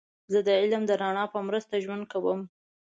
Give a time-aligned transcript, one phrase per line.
[0.31, 2.39] زه د علم د رڼا په مرسته ژوند کوم.